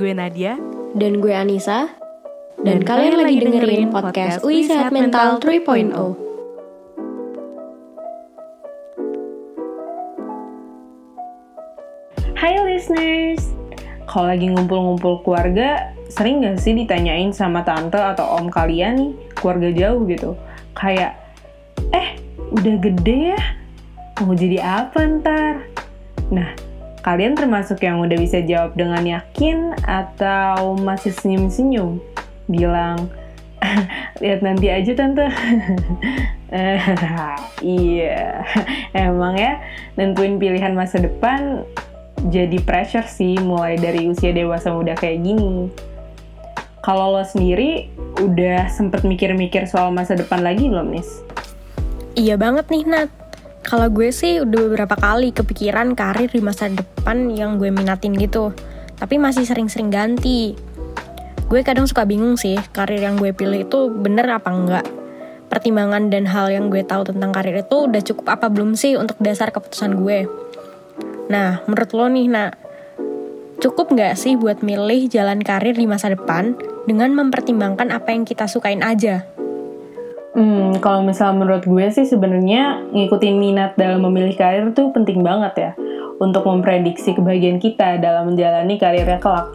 Gue 0.00 0.16
Nadia. 0.16 0.56
Dan 0.96 1.20
gue 1.20 1.28
Anissa. 1.28 1.92
Dan, 2.56 2.80
kalian, 2.80 3.20
lagi 3.20 3.36
dengerin 3.36 3.92
podcast 3.92 4.40
UI 4.40 4.64
Sehat 4.64 4.96
Mental 4.96 5.36
3.0. 5.36 5.92
Hai 12.32 12.56
listeners, 12.64 13.52
kalau 14.08 14.32
lagi 14.32 14.48
ngumpul-ngumpul 14.48 15.20
keluarga, 15.20 15.92
sering 16.08 16.48
gak 16.48 16.56
sih 16.64 16.72
ditanyain 16.72 17.28
sama 17.36 17.60
tante 17.60 18.00
atau 18.00 18.40
om 18.40 18.48
kalian 18.48 18.96
nih, 18.96 19.12
keluarga 19.36 19.68
jauh 19.68 20.08
gitu, 20.08 20.32
kayak, 20.72 21.12
eh 21.92 22.16
udah 22.56 22.76
gede 22.80 23.36
ya, 23.36 23.40
mau 24.24 24.32
jadi 24.32 24.64
apa 24.64 24.96
ntar? 25.20 25.68
Nah, 26.32 26.56
kalian 27.00 27.36
termasuk 27.36 27.80
yang 27.80 28.00
udah 28.00 28.16
bisa 28.16 28.44
jawab 28.44 28.76
dengan 28.76 29.00
yakin 29.04 29.72
atau 29.84 30.76
masih 30.76 31.12
senyum-senyum? 31.16 32.00
Bilang, 32.48 33.08
lihat 34.22 34.40
nanti 34.44 34.68
aja 34.68 34.92
tante. 34.92 35.26
iya, 37.64 38.44
emang 38.92 39.34
ya, 39.36 39.60
nentuin 39.96 40.36
pilihan 40.36 40.74
masa 40.76 41.00
depan 41.00 41.64
jadi 42.28 42.60
pressure 42.60 43.08
sih 43.08 43.40
mulai 43.40 43.80
dari 43.80 44.04
usia 44.04 44.34
dewasa 44.36 44.68
muda 44.74 44.92
kayak 44.92 45.24
gini. 45.24 45.72
Kalau 46.80 47.16
lo 47.16 47.24
sendiri 47.24 47.88
udah 48.20 48.68
sempet 48.72 49.04
mikir-mikir 49.04 49.68
soal 49.68 49.92
masa 49.92 50.16
depan 50.16 50.40
lagi 50.44 50.68
belum, 50.68 50.92
Nis? 50.92 51.08
Iya 52.16 52.36
banget 52.40 52.68
nih, 52.68 52.84
Nat. 52.88 53.10
Kalau 53.60 53.92
gue 53.92 54.08
sih 54.08 54.40
udah 54.40 54.60
beberapa 54.66 54.96
kali 54.96 55.36
kepikiran 55.36 55.92
karir 55.92 56.32
di 56.32 56.40
masa 56.40 56.72
depan 56.72 57.28
yang 57.28 57.60
gue 57.60 57.68
minatin 57.68 58.16
gitu. 58.16 58.56
Tapi 58.96 59.20
masih 59.20 59.44
sering-sering 59.44 59.92
ganti. 59.92 60.56
Gue 61.50 61.60
kadang 61.66 61.84
suka 61.84 62.06
bingung 62.06 62.38
sih, 62.38 62.56
karir 62.70 63.02
yang 63.02 63.18
gue 63.18 63.34
pilih 63.34 63.66
itu 63.66 63.90
bener 63.90 64.28
apa 64.30 64.48
enggak. 64.54 64.86
Pertimbangan 65.50 66.08
dan 66.08 66.30
hal 66.30 66.46
yang 66.46 66.70
gue 66.70 66.86
tahu 66.86 67.10
tentang 67.10 67.34
karir 67.34 67.66
itu 67.66 67.90
udah 67.90 67.98
cukup 68.06 68.38
apa 68.38 68.46
belum 68.46 68.78
sih 68.78 68.94
untuk 68.94 69.18
dasar 69.18 69.50
keputusan 69.50 69.98
gue. 69.98 70.30
Nah, 71.26 71.62
menurut 71.66 71.90
lo 71.90 72.06
nih, 72.06 72.26
nak, 72.30 72.54
cukup 73.58 73.90
nggak 73.92 74.14
sih 74.14 74.38
buat 74.38 74.62
milih 74.62 75.10
jalan 75.10 75.42
karir 75.42 75.74
di 75.74 75.90
masa 75.90 76.14
depan 76.14 76.54
dengan 76.86 77.12
mempertimbangkan 77.18 77.90
apa 77.90 78.14
yang 78.14 78.22
kita 78.22 78.46
sukain 78.46 78.86
aja? 78.86 79.26
Hmm, 80.30 80.78
kalau 80.78 81.02
misal 81.02 81.34
menurut 81.34 81.66
gue 81.66 81.86
sih 81.90 82.06
sebenarnya 82.06 82.86
ngikutin 82.94 83.34
minat 83.34 83.74
dalam 83.74 84.06
memilih 84.06 84.38
karir 84.38 84.70
tuh 84.70 84.94
penting 84.94 85.26
banget 85.26 85.54
ya 85.58 85.70
untuk 86.22 86.46
memprediksi 86.46 87.18
kebahagiaan 87.18 87.58
kita 87.58 87.98
dalam 87.98 88.30
menjalani 88.30 88.78
karirnya 88.78 89.18
kelak. 89.18 89.50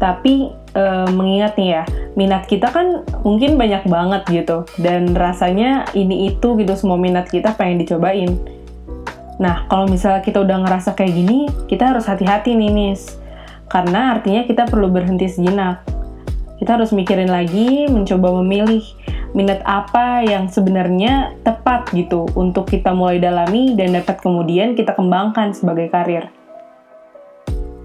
Tapi 0.00 0.48
e, 0.72 0.84
mengingat 1.12 1.60
nih 1.60 1.68
ya, 1.76 1.82
minat 2.16 2.48
kita 2.48 2.72
kan 2.72 3.04
mungkin 3.26 3.60
banyak 3.60 3.84
banget 3.84 4.22
gitu 4.32 4.64
dan 4.80 5.12
rasanya 5.12 5.84
ini 5.92 6.32
itu 6.32 6.56
gitu 6.56 6.72
semua 6.72 6.96
minat 6.96 7.28
kita 7.28 7.52
pengen 7.52 7.84
dicobain. 7.84 8.32
Nah, 9.36 9.68
kalau 9.68 9.84
misalnya 9.84 10.24
kita 10.24 10.40
udah 10.40 10.64
ngerasa 10.64 10.96
kayak 10.96 11.12
gini, 11.12 11.48
kita 11.68 11.92
harus 11.92 12.04
hati-hati 12.08 12.56
nih, 12.56 12.72
Nis. 12.72 13.16
Karena 13.72 14.16
artinya 14.16 14.44
kita 14.44 14.68
perlu 14.68 14.92
berhenti 14.92 15.32
sejenak. 15.32 15.80
Kita 16.60 16.76
harus 16.76 16.92
mikirin 16.92 17.32
lagi, 17.32 17.88
mencoba 17.88 18.36
memilih 18.44 18.84
minat 19.30 19.62
apa 19.62 20.26
yang 20.26 20.50
sebenarnya 20.50 21.38
tepat 21.46 21.86
gitu 21.94 22.26
untuk 22.34 22.66
kita 22.66 22.90
mulai 22.90 23.22
dalami 23.22 23.78
dan 23.78 23.94
dapat 23.94 24.18
kemudian 24.18 24.74
kita 24.74 24.94
kembangkan 24.98 25.54
sebagai 25.54 25.86
karir. 25.90 26.26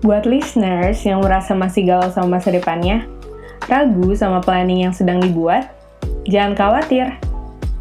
Buat 0.01 0.25
listeners 0.29 1.01
yang 1.05 1.21
merasa 1.21 1.53
masih 1.57 1.85
galau 1.85 2.09
sama 2.09 2.37
masa 2.37 2.53
depannya, 2.53 3.05
ragu 3.65 4.13
sama 4.13 4.41
planning 4.41 4.85
yang 4.85 4.93
sedang 4.93 5.21
dibuat, 5.21 5.69
jangan 6.29 6.53
khawatir. 6.53 7.13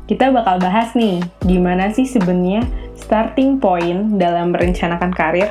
Kita 0.04 0.28
bakal 0.32 0.60
bahas 0.60 0.92
nih, 0.92 1.24
gimana 1.48 1.88
sih 1.92 2.04
sebenarnya 2.04 2.64
starting 3.00 3.56
point 3.56 4.20
dalam 4.20 4.52
merencanakan 4.52 5.12
karir? 5.16 5.48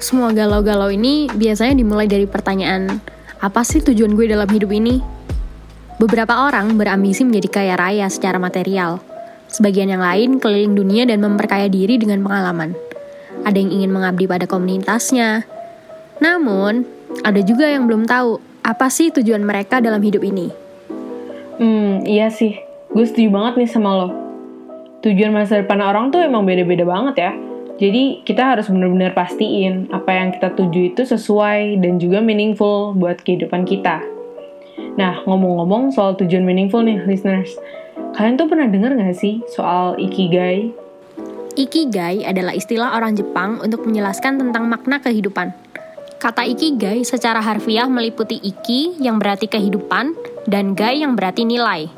Semua 0.00 0.32
galau-galau 0.32 0.88
ini 0.88 1.28
biasanya 1.30 1.78
dimulai 1.78 2.08
dari 2.08 2.24
pertanyaan, 2.24 2.98
apa 3.38 3.60
sih 3.62 3.84
tujuan 3.84 4.16
gue 4.16 4.26
dalam 4.26 4.48
hidup 4.48 4.72
ini? 4.72 5.21
Beberapa 6.02 6.50
orang 6.50 6.74
berambisi 6.74 7.22
menjadi 7.22 7.48
kaya 7.62 7.74
raya 7.78 8.10
secara 8.10 8.42
material. 8.42 8.98
Sebagian 9.46 9.86
yang 9.86 10.02
lain 10.02 10.42
keliling 10.42 10.74
dunia 10.74 11.06
dan 11.06 11.22
memperkaya 11.22 11.70
diri 11.70 11.94
dengan 11.94 12.26
pengalaman 12.26 12.74
ada 13.42 13.58
yang 13.58 13.70
ingin 13.74 13.90
mengabdi 13.90 14.24
pada 14.30 14.46
komunitasnya. 14.46 15.44
Namun, 16.22 16.86
ada 17.26 17.40
juga 17.42 17.66
yang 17.66 17.90
belum 17.90 18.06
tahu 18.06 18.38
apa 18.62 18.86
sih 18.88 19.10
tujuan 19.10 19.42
mereka 19.42 19.82
dalam 19.82 19.98
hidup 19.98 20.22
ini. 20.22 20.54
Hmm, 21.58 22.06
iya 22.06 22.30
sih. 22.30 22.56
Gue 22.94 23.04
setuju 23.06 23.34
banget 23.34 23.64
nih 23.64 23.70
sama 23.70 23.90
lo. 23.98 24.08
Tujuan 25.02 25.34
masa 25.34 25.58
depan 25.58 25.82
orang 25.82 26.14
tuh 26.14 26.22
emang 26.22 26.46
beda-beda 26.46 26.86
banget 26.86 27.14
ya. 27.18 27.32
Jadi 27.82 28.22
kita 28.22 28.54
harus 28.54 28.70
benar-benar 28.70 29.16
pastiin 29.18 29.90
apa 29.90 30.14
yang 30.14 30.30
kita 30.30 30.54
tuju 30.54 30.94
itu 30.94 31.02
sesuai 31.02 31.82
dan 31.82 31.98
juga 31.98 32.22
meaningful 32.22 32.94
buat 32.94 33.18
kehidupan 33.26 33.66
kita. 33.66 34.11
Nah, 34.96 35.24
ngomong-ngomong 35.24 35.92
soal 35.92 36.16
tujuan 36.20 36.44
meaningful 36.44 36.84
nih, 36.84 37.00
listeners. 37.08 37.56
Kalian 38.12 38.36
tuh 38.36 38.48
pernah 38.48 38.68
dengar 38.68 38.92
gak 38.92 39.16
sih 39.16 39.40
soal 39.48 39.96
Ikigai? 39.96 40.72
Ikigai 41.52 42.24
adalah 42.24 42.56
istilah 42.56 42.96
orang 42.96 43.12
Jepang 43.12 43.60
untuk 43.60 43.84
menjelaskan 43.84 44.40
tentang 44.40 44.68
makna 44.68 45.00
kehidupan. 45.04 45.52
Kata 46.16 46.46
ikigai 46.46 47.02
secara 47.02 47.42
harfiah 47.42 47.90
meliputi 47.90 48.38
iki 48.38 48.94
yang 49.02 49.18
berarti 49.18 49.50
kehidupan 49.50 50.14
dan 50.46 50.72
gai 50.78 51.02
yang 51.02 51.18
berarti 51.18 51.42
nilai. 51.42 51.90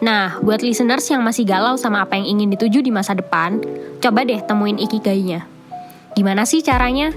Nah, 0.00 0.40
buat 0.40 0.64
listeners 0.64 1.04
yang 1.12 1.20
masih 1.20 1.44
galau 1.44 1.76
sama 1.76 2.04
apa 2.04 2.16
yang 2.16 2.40
ingin 2.40 2.56
dituju 2.56 2.80
di 2.80 2.88
masa 2.88 3.12
depan, 3.12 3.60
coba 4.00 4.24
deh 4.24 4.40
temuin 4.40 4.80
ikigainya. 4.80 5.44
Gimana 6.16 6.48
sih 6.48 6.64
caranya? 6.64 7.12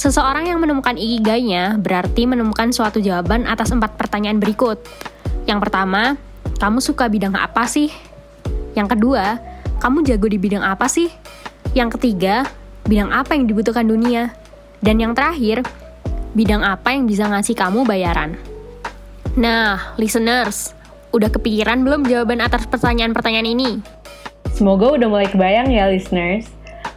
Seseorang 0.00 0.48
yang 0.48 0.64
menemukan 0.64 0.96
ikigainya 0.96 1.76
berarti 1.76 2.24
menemukan 2.24 2.72
suatu 2.72 3.04
jawaban 3.04 3.44
atas 3.44 3.68
empat 3.68 4.00
pertanyaan 4.00 4.40
berikut. 4.40 4.80
Yang 5.44 5.68
pertama, 5.68 6.16
kamu 6.56 6.80
suka 6.80 7.04
bidang 7.12 7.36
apa 7.36 7.68
sih? 7.68 7.92
Yang 8.72 8.96
kedua, 8.96 9.36
kamu 9.76 10.00
jago 10.08 10.24
di 10.32 10.40
bidang 10.40 10.64
apa 10.64 10.88
sih? 10.88 11.12
Yang 11.76 12.00
ketiga, 12.00 12.48
bidang 12.88 13.12
apa 13.12 13.36
yang 13.36 13.44
dibutuhkan 13.44 13.84
dunia? 13.84 14.32
Dan 14.80 15.04
yang 15.04 15.12
terakhir, 15.12 15.68
bidang 16.32 16.64
apa 16.64 16.96
yang 16.96 17.04
bisa 17.04 17.28
ngasih 17.28 17.52
kamu 17.52 17.84
bayaran? 17.84 18.40
Nah, 19.36 19.92
listeners, 20.00 20.72
udah 21.12 21.28
kepikiran 21.28 21.84
belum 21.84 22.08
jawaban 22.08 22.40
atas 22.40 22.64
pertanyaan-pertanyaan 22.72 23.52
ini? 23.52 23.84
Semoga 24.56 24.96
udah 24.96 25.12
mulai 25.12 25.28
kebayang 25.28 25.68
ya 25.68 25.92
listeners. 25.92 26.48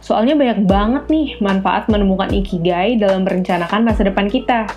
Soalnya 0.04 0.36
banyak 0.36 0.68
banget 0.68 1.04
nih 1.08 1.28
manfaat 1.40 1.88
menemukan 1.88 2.28
ikigai 2.28 3.00
dalam 3.00 3.24
merencanakan 3.24 3.88
masa 3.88 4.04
depan 4.04 4.28
kita. 4.28 4.68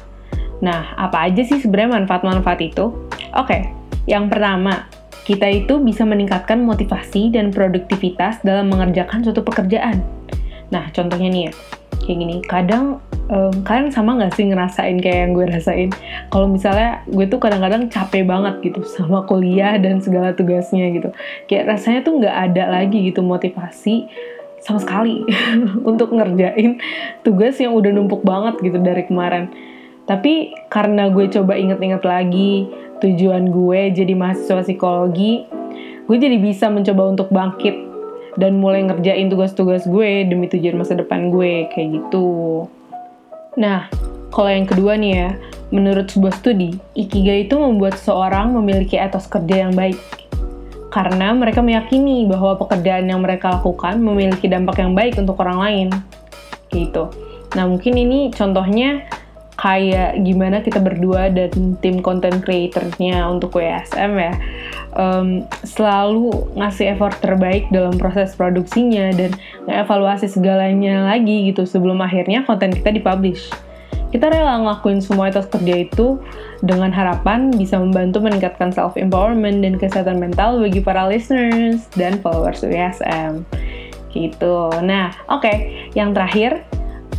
Nah, 0.63 0.95
apa 0.95 1.27
aja 1.27 1.43
sih 1.43 1.59
sebenarnya 1.59 1.99
manfaat-manfaat 1.99 2.63
itu? 2.63 2.95
Oke, 3.35 3.67
yang 4.07 4.31
pertama, 4.31 4.87
kita 5.27 5.51
itu 5.51 5.83
bisa 5.83 6.07
meningkatkan 6.07 6.63
motivasi 6.63 7.27
dan 7.35 7.51
produktivitas 7.51 8.39
dalam 8.39 8.71
mengerjakan 8.71 9.27
suatu 9.27 9.43
pekerjaan. 9.43 9.99
Nah, 10.71 10.87
contohnya 10.95 11.27
nih 11.27 11.43
ya, 11.51 11.53
kayak 12.07 12.17
gini, 12.23 12.35
kadang 12.47 13.03
um, 13.27 13.51
kalian 13.67 13.91
sama 13.91 14.15
nggak 14.15 14.31
sih 14.31 14.47
ngerasain 14.47 14.95
kayak 15.03 15.27
yang 15.27 15.31
gue 15.35 15.45
rasain? 15.51 15.89
Kalau 16.31 16.47
misalnya 16.47 17.03
gue 17.11 17.27
tuh 17.27 17.39
kadang-kadang 17.43 17.91
capek 17.91 18.23
banget 18.23 18.63
gitu 18.63 18.79
sama 18.87 19.27
kuliah 19.27 19.75
dan 19.75 19.99
segala 19.99 20.31
tugasnya 20.31 20.87
gitu. 20.95 21.11
Kayak 21.51 21.75
rasanya 21.75 21.99
tuh 22.07 22.23
nggak 22.23 22.35
ada 22.47 22.63
lagi 22.71 23.11
gitu 23.11 23.19
motivasi 23.19 24.07
sama 24.67 24.83
sekali 24.83 25.23
untuk 25.89 26.11
ngerjain 26.11 26.83
tugas 27.23 27.55
yang 27.63 27.71
udah 27.71 27.95
numpuk 27.95 28.19
banget 28.27 28.59
gitu 28.59 28.77
dari 28.83 29.07
kemarin. 29.07 29.47
Tapi 30.03 30.55
karena 30.67 31.07
gue 31.07 31.31
coba 31.31 31.55
inget-inget 31.55 32.03
lagi, 32.03 32.67
tujuan 32.99 33.51
gue 33.51 33.95
jadi 33.95 34.13
mahasiswa 34.15 34.63
psikologi, 34.63 35.47
gue 36.07 36.17
jadi 36.19 36.35
bisa 36.39 36.67
mencoba 36.67 37.15
untuk 37.15 37.27
bangkit 37.31 37.75
dan 38.39 38.59
mulai 38.59 38.83
ngerjain 38.87 39.27
tugas-tugas 39.31 39.87
gue 39.87 40.27
demi 40.27 40.47
tujuan 40.51 40.79
masa 40.79 40.95
depan 40.95 41.31
gue, 41.31 41.67
kayak 41.71 42.03
gitu. 42.03 42.67
Nah, 43.59 43.91
kalau 44.31 44.51
yang 44.51 44.69
kedua 44.69 44.95
nih 44.95 45.11
ya, 45.11 45.29
menurut 45.73 46.07
sebuah 46.07 46.39
studi, 46.39 46.77
Ikigai 46.95 47.49
itu 47.49 47.59
membuat 47.59 47.99
seseorang 47.99 48.55
memiliki 48.55 48.95
etos 48.95 49.27
kerja 49.27 49.67
yang 49.67 49.73
baik. 49.75 50.26
Karena 50.97 51.29
mereka 51.37 51.61
meyakini 51.61 52.25
bahwa 52.25 52.57
pekerjaan 52.57 53.05
yang 53.05 53.21
mereka 53.21 53.61
lakukan 53.61 54.01
memiliki 54.01 54.49
dampak 54.49 54.81
yang 54.81 54.97
baik 54.97 55.13
untuk 55.21 55.37
orang 55.45 55.61
lain. 55.61 55.87
Gitu. 56.73 57.13
Nah, 57.53 57.69
mungkin 57.69 57.93
ini 57.93 58.33
contohnya 58.33 59.05
kayak 59.57 60.21
gimana 60.21 60.61
kita 60.61 60.77
berdua 60.77 61.33
dan 61.33 61.77
tim 61.81 62.01
content 62.05 62.45
creatornya 62.45 63.25
untuk 63.25 63.57
WSM 63.57 64.13
ya 64.13 64.33
um, 64.93 65.41
selalu 65.65 66.29
ngasih 66.53 66.93
effort 66.93 67.17
terbaik 67.17 67.65
dalam 67.73 67.97
proses 67.97 68.37
produksinya 68.37 69.09
dan 69.17 69.33
ngevaluasi 69.65 70.29
segalanya 70.29 71.09
lagi 71.09 71.49
gitu 71.49 71.65
sebelum 71.65 71.97
akhirnya 72.05 72.45
konten 72.45 72.69
kita 72.69 72.93
dipublish 72.93 73.49
Kita 74.07 74.31
rela 74.31 74.63
ngelakuin 74.63 75.03
semua 75.03 75.27
etos 75.27 75.51
kerja 75.51 75.83
itu 75.83 76.15
dengan 76.63 76.95
harapan 76.95 77.51
bisa 77.51 77.75
membantu 77.75 78.23
meningkatkan 78.23 78.71
self-empowerment 78.71 79.59
dan 79.61 79.75
kesehatan 79.75 80.17
mental 80.23 80.63
bagi 80.63 80.79
para 80.79 81.11
listeners 81.11 81.91
dan 81.99 82.15
followers 82.23 82.63
USM. 82.63 83.43
Gitu. 84.15 84.55
Nah, 84.79 85.11
oke. 85.27 85.43
Okay. 85.43 85.91
Yang 85.91 86.09
terakhir, 86.15 86.51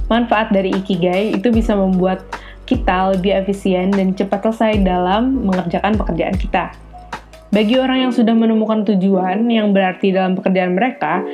manfaat 0.08 0.48
dari 0.48 0.72
Ikigai 0.72 1.36
itu 1.36 1.52
bisa 1.52 1.76
membuat 1.76 2.24
kita 2.64 3.16
lebih 3.16 3.36
efisien 3.36 3.92
dan 3.92 4.16
cepat 4.16 4.48
selesai 4.48 4.80
dalam 4.84 5.44
mengerjakan 5.44 5.96
pekerjaan 5.96 6.36
kita. 6.36 6.72
Bagi 7.48 7.80
orang 7.80 8.08
yang 8.08 8.12
sudah 8.12 8.36
menemukan 8.36 8.84
tujuan 8.84 9.48
yang 9.48 9.72
berarti 9.72 10.12
dalam 10.12 10.36
pekerjaan 10.36 10.76
mereka, 10.76 11.24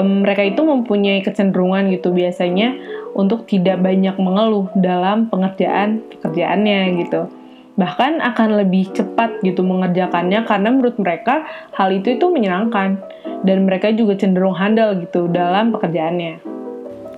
mereka 0.00 0.46
itu 0.46 0.62
mempunyai 0.64 1.20
kecenderungan 1.20 1.90
gitu 1.92 2.14
biasanya 2.14 2.78
untuk 3.14 3.46
tidak 3.50 3.82
banyak 3.82 4.14
mengeluh 4.16 4.70
dalam 4.78 5.26
pengerjaan 5.28 6.02
pekerjaannya 6.16 7.06
gitu. 7.06 7.30
Bahkan 7.78 8.20
akan 8.20 8.48
lebih 8.60 8.92
cepat 8.92 9.40
gitu 9.40 9.64
mengerjakannya 9.64 10.44
karena 10.44 10.68
menurut 10.68 11.00
mereka 11.00 11.48
hal 11.72 11.88
itu 11.94 12.18
itu 12.18 12.26
menyenangkan 12.28 13.00
dan 13.46 13.64
mereka 13.64 13.88
juga 13.94 14.20
cenderung 14.20 14.54
handal 14.54 15.00
gitu 15.00 15.30
dalam 15.32 15.72
pekerjaannya. 15.72 16.44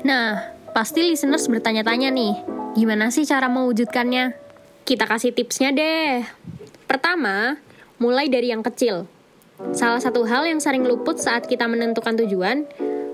Nah, 0.07 0.55
pasti 0.71 1.03
listeners 1.03 1.51
bertanya-tanya 1.51 2.11
nih, 2.15 2.35
Gimana 2.73 3.13
sih 3.13 3.29
cara 3.29 3.53
mewujudkannya? 3.53 4.33
Kita 4.89 5.05
kasih 5.05 5.37
tipsnya 5.37 5.77
deh. 5.77 6.25
Pertama, 6.89 7.61
mulai 8.01 8.33
dari 8.33 8.49
yang 8.49 8.65
kecil. 8.65 9.05
Salah 9.77 10.01
satu 10.01 10.25
hal 10.25 10.49
yang 10.49 10.57
sering 10.57 10.89
luput 10.89 11.21
saat 11.21 11.45
kita 11.45 11.69
menentukan 11.69 12.17
tujuan, 12.25 12.65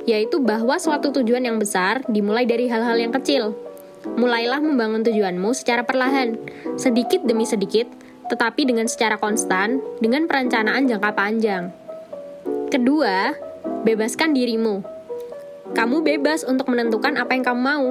yaitu 0.08 0.40
bahwa 0.40 0.80
suatu 0.80 1.12
tujuan 1.12 1.44
yang 1.44 1.60
besar 1.60 2.00
dimulai 2.08 2.48
dari 2.48 2.64
hal-hal 2.72 2.96
yang 2.96 3.12
kecil. 3.12 3.52
Mulailah 4.16 4.64
membangun 4.64 5.04
tujuanmu 5.04 5.52
secara 5.52 5.84
perlahan, 5.84 6.40
sedikit 6.80 7.20
demi 7.28 7.44
sedikit, 7.44 7.84
tetapi 8.32 8.64
dengan 8.64 8.88
secara 8.88 9.20
konstan, 9.20 9.84
dengan 10.00 10.24
perencanaan 10.24 10.88
jangka 10.88 11.12
panjang. 11.12 11.68
Kedua, 12.72 13.36
bebaskan 13.84 14.32
dirimu. 14.32 14.80
Kamu 15.76 16.00
bebas 16.00 16.48
untuk 16.48 16.72
menentukan 16.72 17.20
apa 17.20 17.36
yang 17.36 17.44
kamu 17.44 17.60
mau, 17.60 17.86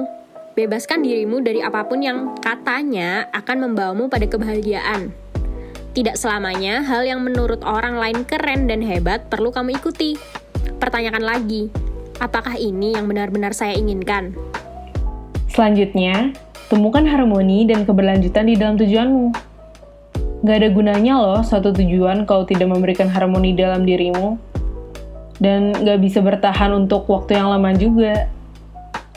Bebaskan 0.58 1.06
dirimu 1.06 1.38
dari 1.38 1.62
apa 1.62 1.86
pun 1.86 2.02
yang 2.02 2.34
katanya 2.42 3.30
akan 3.30 3.70
membawamu 3.70 4.10
pada 4.10 4.26
kebahagiaan. 4.26 5.14
Tidak 5.94 6.18
selamanya 6.18 6.82
hal 6.82 7.06
yang 7.06 7.22
menurut 7.22 7.62
orang 7.62 7.94
lain 7.94 8.26
keren 8.26 8.66
dan 8.66 8.82
hebat 8.82 9.30
perlu 9.30 9.54
kamu 9.54 9.78
ikuti. 9.78 10.18
Pertanyakan 10.82 11.22
lagi, 11.22 11.70
apakah 12.18 12.58
ini 12.58 12.94
yang 12.94 13.06
benar-benar 13.06 13.54
saya 13.54 13.74
inginkan? 13.74 14.34
Selanjutnya, 15.48 16.34
temukan 16.70 17.02
harmoni 17.06 17.66
dan 17.66 17.82
keberlanjutan 17.82 18.46
di 18.46 18.54
dalam 18.54 18.76
tujuanmu. 18.78 19.34
Gak 20.46 20.56
ada 20.62 20.68
gunanya 20.70 21.14
loh 21.18 21.40
suatu 21.42 21.74
tujuan 21.74 22.22
kalau 22.22 22.46
tidak 22.46 22.70
memberikan 22.70 23.10
harmoni 23.10 23.58
dalam 23.58 23.82
dirimu. 23.82 24.38
Dan 25.38 25.74
gak 25.74 25.98
bisa 26.02 26.22
bertahan 26.22 26.74
untuk 26.74 27.06
waktu 27.10 27.38
yang 27.38 27.50
lama 27.50 27.74
juga. 27.74 28.30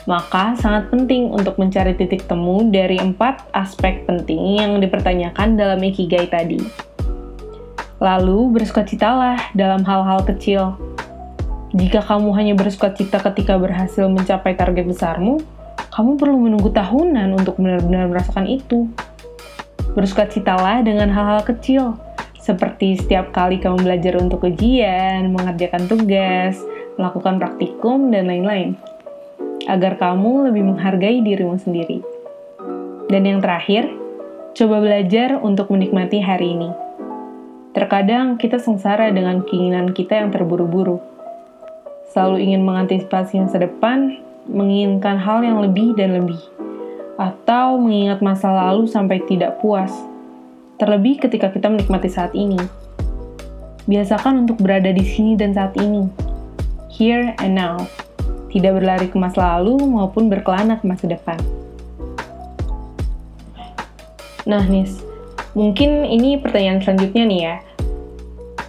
Maka 0.02 0.58
sangat 0.58 0.90
penting 0.90 1.30
untuk 1.30 1.62
mencari 1.62 1.94
titik 1.94 2.26
temu 2.26 2.66
dari 2.74 2.98
empat 2.98 3.54
aspek 3.54 4.02
penting 4.02 4.58
yang 4.58 4.82
dipertanyakan 4.82 5.54
dalam 5.54 5.78
Ikigai 5.78 6.26
tadi. 6.26 6.58
Lalu 8.02 8.50
bersukacitalah 8.58 9.54
dalam 9.54 9.86
hal-hal 9.86 10.26
kecil. 10.26 10.74
Jika 11.72 12.04
kamu 12.04 12.36
hanya 12.36 12.52
bersukacita 12.52 13.16
ketika 13.32 13.56
berhasil 13.56 14.04
mencapai 14.04 14.52
target 14.52 14.84
besarmu, 14.84 15.40
kamu 15.88 16.20
perlu 16.20 16.36
menunggu 16.36 16.68
tahunan 16.68 17.32
untuk 17.32 17.56
benar-benar 17.56 18.12
merasakan 18.12 18.44
itu. 18.44 18.92
Bersukacitalah 19.96 20.84
dengan 20.84 21.08
hal-hal 21.08 21.40
kecil, 21.48 21.96
seperti 22.36 23.00
setiap 23.00 23.32
kali 23.32 23.56
kamu 23.56 23.88
belajar 23.88 24.20
untuk 24.20 24.44
ujian, 24.44 25.32
mengerjakan 25.32 25.88
tugas, 25.88 26.60
melakukan 27.00 27.40
praktikum, 27.40 28.12
dan 28.12 28.28
lain-lain 28.28 28.76
agar 29.70 29.94
kamu 29.94 30.50
lebih 30.50 30.74
menghargai 30.74 31.22
dirimu 31.22 31.54
sendiri. 31.54 32.02
Dan 33.06 33.22
yang 33.28 33.38
terakhir, 33.38 33.86
coba 34.58 34.82
belajar 34.82 35.38
untuk 35.38 35.70
menikmati 35.70 36.18
hari 36.18 36.56
ini. 36.56 36.70
Terkadang 37.72 38.36
kita 38.36 38.60
sengsara 38.60 39.08
dengan 39.14 39.46
keinginan 39.46 39.96
kita 39.96 40.18
yang 40.18 40.28
terburu-buru. 40.34 41.11
Selalu 42.12 42.44
ingin 42.44 42.62
mengantisipasi 42.68 43.40
masa 43.40 43.56
depan, 43.56 44.20
menginginkan 44.44 45.16
hal 45.16 45.40
yang 45.40 45.64
lebih 45.64 45.96
dan 45.96 46.12
lebih, 46.12 46.36
atau 47.16 47.80
mengingat 47.80 48.20
masa 48.20 48.52
lalu 48.52 48.84
sampai 48.84 49.24
tidak 49.24 49.56
puas. 49.64 49.88
Terlebih 50.76 51.24
ketika 51.24 51.48
kita 51.48 51.72
menikmati 51.72 52.12
saat 52.12 52.36
ini. 52.36 52.60
Biasakan 53.88 54.44
untuk 54.44 54.60
berada 54.60 54.92
di 54.92 55.00
sini 55.00 55.40
dan 55.40 55.56
saat 55.56 55.72
ini. 55.80 56.04
Here 56.92 57.32
and 57.40 57.56
now 57.56 57.80
tidak 58.52 58.76
berlari 58.76 59.08
ke 59.08 59.16
masa 59.16 59.56
lalu 59.56 59.80
maupun 59.80 60.28
berkelana 60.28 60.76
ke 60.76 60.84
masa 60.84 61.08
depan. 61.08 61.40
Nah, 64.44 64.60
Nis, 64.68 65.00
mungkin 65.56 66.04
ini 66.04 66.36
pertanyaan 66.36 66.84
selanjutnya 66.84 67.24
nih 67.24 67.40
ya. 67.40 67.56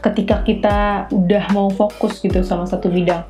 Ketika 0.04 0.44
kita 0.44 1.08
udah 1.16 1.46
mau 1.56 1.72
fokus 1.72 2.20
gitu 2.20 2.44
sama 2.44 2.68
satu 2.68 2.92
bidang, 2.92 3.24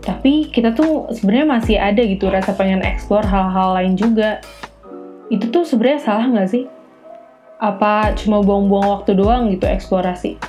tapi 0.00 0.48
kita 0.48 0.72
tuh 0.72 1.12
sebenarnya 1.12 1.46
masih 1.60 1.76
ada 1.76 2.00
gitu 2.00 2.32
rasa 2.32 2.56
pengen 2.56 2.80
eksplor 2.80 3.26
hal-hal 3.26 3.76
lain 3.76 4.00
juga. 4.00 4.40
Itu 5.28 5.52
tuh 5.52 5.68
sebenarnya 5.68 6.00
salah 6.00 6.26
nggak 6.30 6.48
sih? 6.48 6.64
Apa 7.60 8.16
cuma 8.16 8.40
buang-buang 8.40 8.86
waktu 8.96 9.18
doang 9.18 9.52
gitu 9.52 9.68
eksplorasi? 9.68 10.40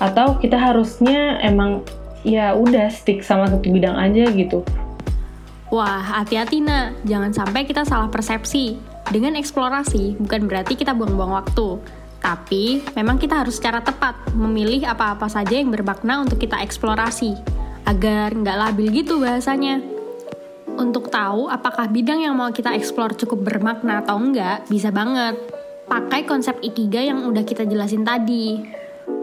Atau 0.00 0.40
kita 0.40 0.56
harusnya 0.56 1.36
emang 1.44 1.84
ya 2.24 2.56
udah 2.56 2.88
stick 2.88 3.20
sama 3.20 3.50
satu 3.50 3.68
bidang 3.68 3.98
aja 3.98 4.24
gitu? 4.32 4.64
Wah, 5.70 6.02
hati-hati 6.02 6.62
nak, 6.62 6.98
jangan 7.06 7.30
sampai 7.30 7.62
kita 7.62 7.86
salah 7.86 8.10
persepsi. 8.10 8.74
Dengan 9.10 9.34
eksplorasi, 9.38 10.18
bukan 10.22 10.46
berarti 10.46 10.74
kita 10.78 10.94
buang-buang 10.94 11.30
waktu. 11.30 11.78
Tapi, 12.20 12.84
memang 12.92 13.16
kita 13.16 13.40
harus 13.40 13.56
secara 13.56 13.80
tepat 13.80 14.12
memilih 14.36 14.84
apa-apa 14.84 15.24
saja 15.26 15.56
yang 15.56 15.72
bermakna 15.72 16.20
untuk 16.20 16.36
kita 16.36 16.60
eksplorasi, 16.60 17.32
agar 17.88 18.36
nggak 18.36 18.56
labil 18.60 18.92
gitu 18.92 19.24
bahasanya. 19.24 19.80
Untuk 20.76 21.08
tahu 21.08 21.48
apakah 21.48 21.88
bidang 21.88 22.20
yang 22.20 22.36
mau 22.36 22.52
kita 22.52 22.76
eksplor 22.76 23.16
cukup 23.16 23.40
bermakna 23.40 24.04
atau 24.04 24.20
enggak, 24.20 24.68
bisa 24.68 24.92
banget. 24.92 25.36
Pakai 25.88 26.28
konsep 26.28 26.60
Ikiga 26.60 27.02
yang 27.02 27.24
udah 27.26 27.42
kita 27.42 27.64
jelasin 27.66 28.06
tadi. 28.06 28.62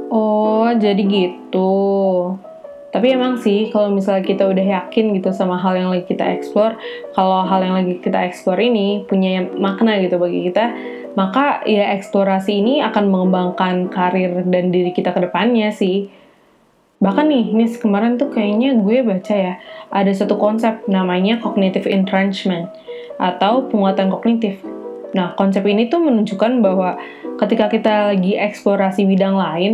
Oh, 0.10 0.68
jadi 0.74 1.00
gitu. 1.00 1.77
Tapi 2.92 3.13
emang 3.13 3.38
sih 3.38 3.70
kalau 3.70 3.94
misalnya 3.94 4.25
kita 4.25 4.48
udah 4.48 4.66
yakin 4.82 5.13
gitu 5.16 5.30
sama 5.36 5.60
hal 5.60 5.77
yang 5.77 5.89
lagi 5.94 6.08
kita 6.10 6.24
explore, 6.24 6.75
kalau 7.13 7.46
hal 7.46 7.62
yang 7.62 7.75
lagi 7.77 8.00
kita 8.01 8.25
explore 8.25 8.58
ini 8.58 9.06
punya 9.06 9.44
makna 9.60 10.01
gitu 10.01 10.18
bagi 10.18 10.50
kita, 10.50 10.72
maka 11.18 11.66
ya 11.66 11.98
eksplorasi 11.98 12.62
ini 12.62 12.86
akan 12.86 13.10
mengembangkan 13.10 13.90
karir 13.90 14.46
dan 14.46 14.70
diri 14.70 14.94
kita 14.94 15.18
ke 15.18 15.26
depannya 15.26 15.74
sih. 15.74 16.14
Bahkan 17.02 17.26
nih, 17.26 17.46
nih 17.58 17.70
kemarin 17.82 18.22
tuh 18.22 18.30
kayaknya 18.30 18.78
gue 18.78 19.02
baca 19.02 19.34
ya, 19.34 19.54
ada 19.90 20.14
satu 20.14 20.38
konsep 20.38 20.86
namanya 20.86 21.42
cognitive 21.42 21.90
entrenchment 21.90 22.70
atau 23.18 23.66
penguatan 23.66 24.14
kognitif. 24.14 24.62
Nah, 25.18 25.34
konsep 25.34 25.66
ini 25.66 25.90
tuh 25.90 26.06
menunjukkan 26.06 26.62
bahwa 26.62 27.02
ketika 27.42 27.66
kita 27.74 28.14
lagi 28.14 28.38
eksplorasi 28.38 29.10
bidang 29.10 29.34
lain, 29.38 29.74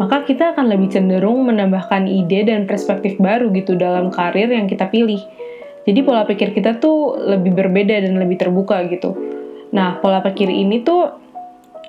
maka 0.00 0.24
kita 0.24 0.56
akan 0.56 0.72
lebih 0.72 0.88
cenderung 0.88 1.44
menambahkan 1.44 2.08
ide 2.08 2.48
dan 2.48 2.64
perspektif 2.64 3.20
baru 3.20 3.52
gitu 3.52 3.76
dalam 3.76 4.08
karir 4.08 4.48
yang 4.48 4.64
kita 4.64 4.88
pilih. 4.88 5.20
Jadi 5.84 6.00
pola 6.04 6.24
pikir 6.24 6.52
kita 6.52 6.80
tuh 6.80 7.16
lebih 7.16 7.56
berbeda 7.56 8.04
dan 8.04 8.16
lebih 8.20 8.40
terbuka 8.40 8.84
gitu. 8.88 9.37
Nah, 9.72 10.00
pola 10.00 10.24
pikir 10.24 10.48
ini 10.48 10.80
tuh 10.80 11.12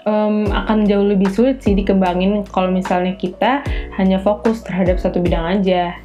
um, 0.04 0.48
akan 0.52 0.88
jauh 0.88 1.06
lebih 1.06 1.32
sulit 1.32 1.64
sih 1.64 1.76
dikembangin 1.76 2.44
kalau 2.50 2.72
misalnya 2.72 3.16
kita 3.16 3.64
hanya 3.96 4.20
fokus 4.20 4.64
terhadap 4.64 5.00
satu 5.00 5.24
bidang 5.24 5.60
aja. 5.60 5.96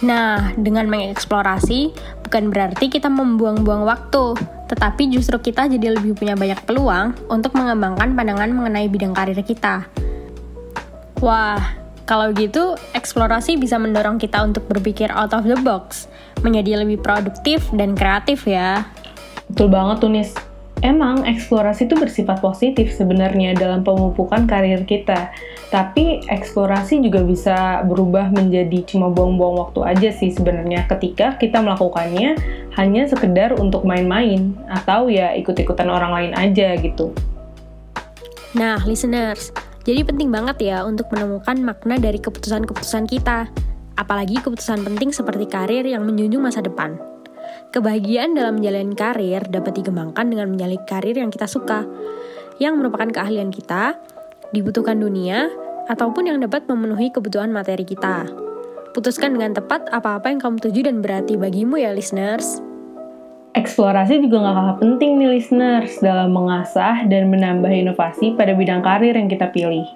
Nah, 0.00 0.56
dengan 0.56 0.88
mengeksplorasi 0.88 1.92
bukan 2.24 2.48
berarti 2.48 2.88
kita 2.88 3.12
membuang-buang 3.12 3.84
waktu, 3.84 4.32
tetapi 4.72 5.12
justru 5.12 5.36
kita 5.36 5.68
jadi 5.68 6.00
lebih 6.00 6.16
punya 6.16 6.32
banyak 6.38 6.56
peluang 6.64 7.12
untuk 7.28 7.52
mengembangkan 7.52 8.16
pandangan 8.16 8.48
mengenai 8.48 8.88
bidang 8.88 9.12
karir 9.12 9.36
kita. 9.44 9.84
Wah, 11.20 11.60
kalau 12.08 12.32
gitu 12.32 12.80
eksplorasi 12.96 13.60
bisa 13.60 13.76
mendorong 13.76 14.16
kita 14.16 14.40
untuk 14.40 14.64
berpikir 14.72 15.12
out 15.12 15.36
of 15.36 15.44
the 15.44 15.58
box, 15.60 16.08
menjadi 16.40 16.80
lebih 16.80 17.04
produktif 17.04 17.60
dan 17.76 17.92
kreatif 17.92 18.48
ya. 18.48 18.88
Betul 19.52 19.68
banget 19.68 20.00
tuh 20.00 20.08
Nis. 20.08 20.49
Emang 20.80 21.28
eksplorasi 21.28 21.84
itu 21.84 21.92
bersifat 21.92 22.40
positif 22.40 22.96
sebenarnya 22.96 23.52
dalam 23.52 23.84
pemupukan 23.84 24.48
karir 24.48 24.80
kita. 24.88 25.28
Tapi 25.68 26.24
eksplorasi 26.24 27.04
juga 27.04 27.20
bisa 27.20 27.84
berubah 27.84 28.32
menjadi 28.32 28.80
cuma 28.88 29.12
buang-buang 29.12 29.60
waktu 29.60 29.80
aja 29.84 30.08
sih 30.08 30.32
sebenarnya 30.32 30.88
ketika 30.88 31.36
kita 31.36 31.60
melakukannya 31.60 32.34
hanya 32.80 33.02
sekedar 33.04 33.60
untuk 33.60 33.84
main-main 33.84 34.56
atau 34.72 35.12
ya 35.12 35.36
ikut-ikutan 35.36 35.92
orang 35.92 36.16
lain 36.16 36.32
aja 36.32 36.80
gitu. 36.80 37.12
Nah, 38.56 38.80
listeners, 38.88 39.52
jadi 39.84 40.00
penting 40.00 40.32
banget 40.32 40.64
ya 40.64 40.82
untuk 40.88 41.12
menemukan 41.12 41.60
makna 41.60 42.00
dari 42.00 42.16
keputusan-keputusan 42.18 43.04
kita. 43.04 43.52
Apalagi 44.00 44.40
keputusan 44.40 44.80
penting 44.80 45.12
seperti 45.12 45.44
karir 45.44 45.84
yang 45.84 46.08
menjunjung 46.08 46.40
masa 46.40 46.64
depan. 46.64 47.09
Kebahagiaan 47.70 48.34
dalam 48.34 48.58
menjalani 48.58 48.94
karir 48.98 49.46
dapat 49.46 49.78
dikembangkan 49.78 50.26
dengan 50.26 50.50
menjalani 50.50 50.80
karir 50.84 51.14
yang 51.14 51.30
kita 51.30 51.46
suka, 51.46 51.86
yang 52.58 52.76
merupakan 52.76 53.08
keahlian 53.08 53.54
kita, 53.54 53.94
dibutuhkan 54.50 54.98
dunia, 54.98 55.48
ataupun 55.90 56.30
yang 56.30 56.38
dapat 56.38 56.66
memenuhi 56.70 57.10
kebutuhan 57.10 57.50
materi 57.50 57.82
kita. 57.82 58.26
Putuskan 58.90 59.38
dengan 59.38 59.54
tepat 59.54 59.86
apa-apa 59.94 60.34
yang 60.34 60.42
kamu 60.42 60.58
tuju 60.58 60.86
dan 60.86 60.98
berarti 60.98 61.38
bagimu 61.38 61.78
ya 61.78 61.94
listeners. 61.94 62.58
Eksplorasi 63.54 64.22
juga 64.22 64.46
gak 64.46 64.54
kalah 64.54 64.76
penting 64.78 65.18
nih 65.18 65.38
listeners 65.38 65.98
dalam 65.98 66.30
mengasah 66.30 67.06
dan 67.10 67.30
menambah 67.34 67.70
inovasi 67.70 68.38
pada 68.38 68.54
bidang 68.54 68.82
karir 68.82 69.14
yang 69.14 69.26
kita 69.26 69.50
pilih. 69.50 69.86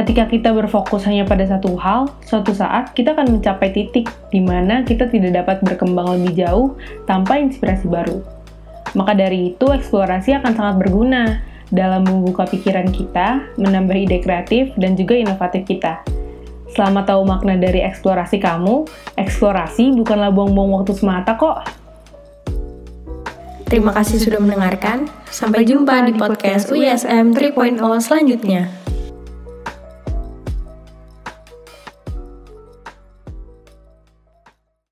Ketika 0.00 0.24
kita 0.32 0.56
berfokus 0.56 1.04
hanya 1.04 1.28
pada 1.28 1.44
satu 1.44 1.76
hal, 1.76 2.08
suatu 2.24 2.56
saat 2.56 2.96
kita 2.96 3.12
akan 3.12 3.36
mencapai 3.36 3.68
titik 3.68 4.08
di 4.32 4.40
mana 4.40 4.80
kita 4.80 5.04
tidak 5.12 5.44
dapat 5.44 5.60
berkembang 5.60 6.16
lebih 6.16 6.40
jauh 6.40 6.72
tanpa 7.04 7.36
inspirasi 7.36 7.84
baru. 7.84 8.24
Maka 8.96 9.12
dari 9.12 9.52
itu, 9.52 9.68
eksplorasi 9.68 10.40
akan 10.40 10.56
sangat 10.56 10.74
berguna 10.80 11.44
dalam 11.68 12.08
membuka 12.08 12.48
pikiran 12.48 12.88
kita, 12.88 13.44
menambah 13.60 13.92
ide 13.92 14.24
kreatif, 14.24 14.72
dan 14.80 14.96
juga 14.96 15.20
inovatif 15.20 15.68
kita. 15.68 16.00
Selama 16.72 17.04
tahu 17.04 17.20
makna 17.28 17.60
dari 17.60 17.84
eksplorasi 17.84 18.40
kamu, 18.40 18.88
eksplorasi 19.20 20.00
bukanlah 20.00 20.32
buang-buang 20.32 20.80
waktu 20.80 20.96
semata 20.96 21.36
kok. 21.36 21.60
Terima 23.68 23.92
kasih 23.92 24.16
sudah 24.16 24.40
mendengarkan. 24.40 25.12
Sampai 25.28 25.68
jumpa 25.68 26.08
di 26.08 26.16
podcast 26.16 26.72
UISM 26.72 27.36
3.0 27.36 27.76
selanjutnya. 28.00 28.80